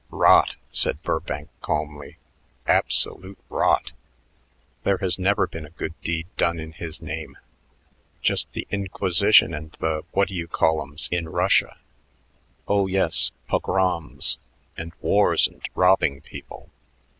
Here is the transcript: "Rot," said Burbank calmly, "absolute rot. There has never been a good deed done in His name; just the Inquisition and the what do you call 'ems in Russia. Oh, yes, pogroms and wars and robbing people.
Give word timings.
"Rot," 0.09 0.55
said 0.71 0.99
Burbank 1.03 1.49
calmly, 1.61 2.17
"absolute 2.65 3.37
rot. 3.49 3.93
There 4.81 4.97
has 4.97 5.19
never 5.19 5.45
been 5.45 5.67
a 5.67 5.77
good 5.77 5.93
deed 6.01 6.25
done 6.37 6.59
in 6.59 6.71
His 6.71 7.03
name; 7.03 7.37
just 8.19 8.51
the 8.53 8.67
Inquisition 8.71 9.53
and 9.53 9.73
the 9.73 10.01
what 10.09 10.29
do 10.29 10.33
you 10.33 10.47
call 10.47 10.81
'ems 10.81 11.07
in 11.11 11.29
Russia. 11.29 11.77
Oh, 12.67 12.87
yes, 12.87 13.29
pogroms 13.47 14.39
and 14.75 14.91
wars 15.01 15.47
and 15.47 15.63
robbing 15.75 16.21
people. 16.21 16.71